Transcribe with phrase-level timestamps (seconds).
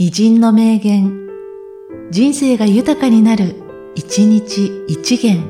[0.00, 1.28] 偉人の名言、
[2.12, 3.56] 人生が豊かになる、
[3.96, 5.42] 一日一元。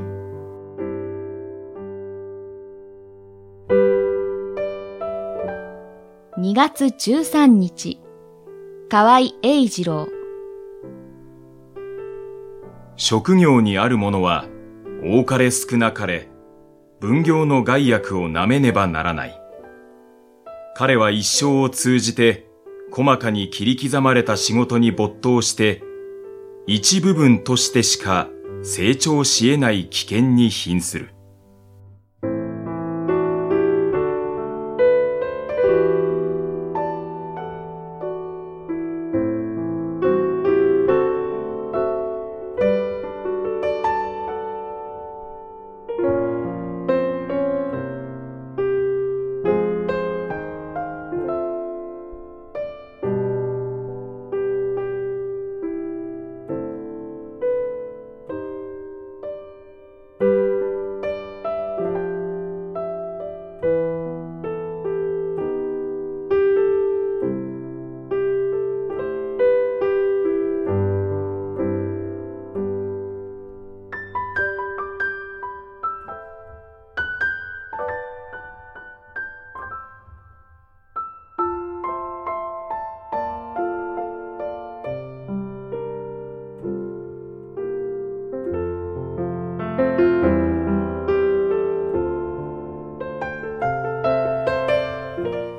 [6.38, 8.00] 2月13日、
[8.88, 10.08] 河合英二郎。
[12.96, 14.46] 職業にあるものは、
[15.04, 16.26] 多かれ少なかれ、
[17.00, 19.38] 分業の害悪をなめねばならない。
[20.74, 22.47] 彼は一生を通じて、
[22.90, 25.82] 細かに切り刻まれた仕事に没頭して、
[26.66, 28.28] 一部分としてしか
[28.62, 31.10] 成長し得ない危険に瀕する。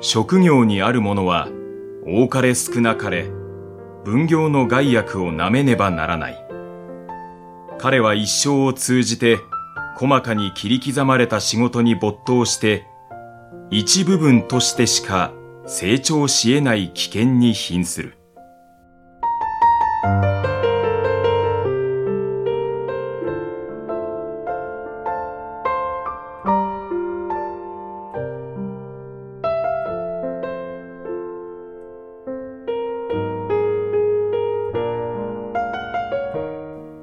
[0.00, 1.48] 職業にあるものは、
[2.06, 3.30] 多かれ少なかれ、
[4.04, 6.46] 分業の害悪をなめねばならない。
[7.78, 9.38] 彼は一生を通じて、
[9.96, 12.86] 細かに切り刻まれた仕事に没頭して、
[13.70, 15.32] 一部分としてしか
[15.66, 18.19] 成長し得ない危険に瀕する。